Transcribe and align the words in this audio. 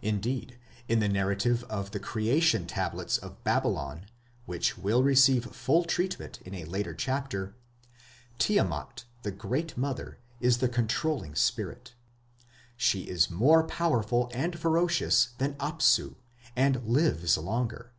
Indeed, 0.00 0.60
in 0.86 1.00
the 1.00 1.08
narrative 1.08 1.64
of 1.64 1.90
the 1.90 1.98
Creation 1.98 2.68
Tablets 2.68 3.18
of 3.18 3.42
Babylon, 3.42 4.06
which 4.44 4.78
will 4.78 5.02
receive 5.02 5.44
full 5.52 5.82
treatment 5.84 6.38
in 6.42 6.54
a 6.54 6.64
later 6.66 6.94
chapter, 6.94 7.56
Tiamat, 8.38 9.06
the 9.24 9.32
great 9.32 9.76
mother, 9.76 10.20
is 10.40 10.58
the 10.58 10.68
controlling 10.68 11.34
spirit. 11.34 11.96
She 12.76 13.08
is 13.08 13.28
more 13.28 13.64
powerful 13.64 14.30
and 14.32 14.56
ferocious 14.56 15.30
than 15.38 15.54
Apsu, 15.54 16.14
and 16.54 16.84
lives 16.84 17.36
longer. 17.36 17.90